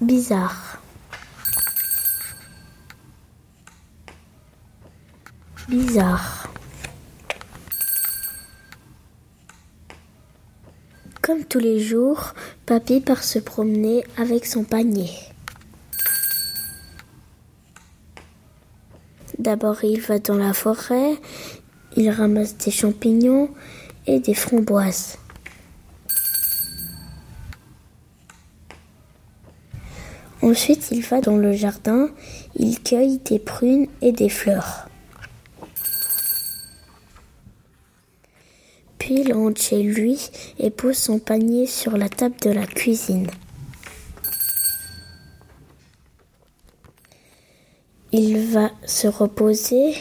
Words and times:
Bizarre. 0.00 0.82
Bizarre. 5.68 6.52
Comme 11.22 11.44
tous 11.44 11.60
les 11.60 11.78
jours, 11.78 12.34
Papy 12.66 13.00
part 13.00 13.22
se 13.22 13.38
promener 13.38 14.04
avec 14.16 14.46
son 14.46 14.64
panier. 14.64 15.10
D'abord, 19.38 19.84
il 19.84 20.00
va 20.00 20.18
dans 20.18 20.36
la 20.36 20.54
forêt, 20.54 21.20
il 21.96 22.10
ramasse 22.10 22.58
des 22.58 22.72
champignons 22.72 23.48
et 24.08 24.18
des 24.18 24.34
framboises. 24.34 25.18
Ensuite, 30.42 30.88
il 30.90 31.02
va 31.02 31.20
dans 31.20 31.36
le 31.36 31.52
jardin, 31.52 32.08
il 32.56 32.82
cueille 32.82 33.18
des 33.18 33.38
prunes 33.38 33.86
et 34.02 34.12
des 34.12 34.28
fleurs. 34.28 34.88
Puis 38.98 39.20
il 39.20 39.32
rentre 39.32 39.60
chez 39.60 39.82
lui 39.82 40.30
et 40.58 40.70
pose 40.70 40.96
son 40.96 41.18
panier 41.18 41.66
sur 41.66 41.96
la 41.96 42.08
table 42.08 42.36
de 42.42 42.50
la 42.50 42.66
cuisine. 42.66 43.30
Il 48.12 48.38
va 48.46 48.70
se 48.86 49.08
reposer 49.08 49.94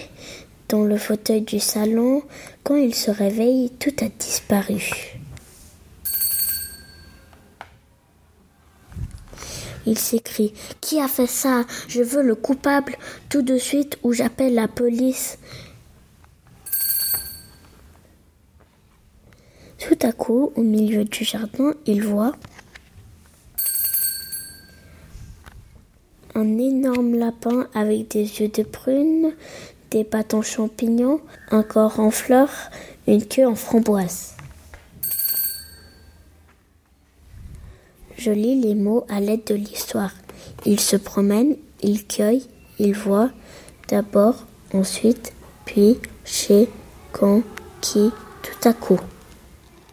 dans 0.70 0.84
le 0.84 0.98
fauteuil 0.98 1.42
du 1.42 1.60
salon. 1.60 2.22
Quand 2.64 2.76
il 2.76 2.94
se 2.94 3.12
réveille, 3.12 3.72
tout 3.80 3.94
a 4.02 4.08
disparu. 4.08 5.20
Il 9.86 9.98
s'écrie 9.98 10.54
Qui 10.82 11.00
a 11.00 11.08
fait 11.08 11.28
ça? 11.28 11.66
Je 11.88 12.02
veux 12.02 12.24
le 12.24 12.36
coupable 12.36 12.96
tout 13.30 13.42
de 13.42 13.58
suite 13.58 13.98
ou 14.04 14.14
j'appelle 14.14 14.56
la 14.56 14.68
police. 14.68 15.38
Tout 19.80 19.98
à 20.02 20.14
coup, 20.14 20.52
au 20.56 20.62
milieu 20.62 21.04
du 21.04 21.24
jardin, 21.26 21.74
il 21.86 22.04
voit 22.04 22.34
un 26.36 26.58
énorme 26.58 27.16
lapin 27.16 27.68
avec 27.74 28.10
des 28.12 28.24
yeux 28.40 28.48
de 28.48 28.64
prune, 28.64 29.34
des 29.92 30.08
en 30.34 30.42
champignons, 30.42 31.22
un 31.52 31.64
corps 31.64 32.00
en 32.00 32.10
fleurs, 32.10 32.72
une 33.08 33.26
queue 33.26 33.46
en 33.46 33.56
framboise. 33.56 34.36
Je 38.24 38.32
lis 38.32 38.56
les 38.56 38.74
mots 38.74 39.06
à 39.10 39.20
l'aide 39.20 39.44
de 39.48 39.56
l'histoire. 39.56 40.14
Il 40.66 40.80
se 40.80 40.96
promène, 40.96 41.58
il 41.82 42.08
cueille, 42.08 42.44
il 42.80 42.94
voit, 42.94 43.30
d'abord, 43.90 44.46
ensuite, 44.74 45.34
puis, 45.66 45.98
chez, 46.24 46.70
quand, 47.12 47.42
qui, 47.82 48.12
tout 48.42 48.70
à 48.70 48.72
coup. 48.72 49.00